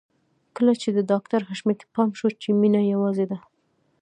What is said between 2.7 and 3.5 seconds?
يوازې ده.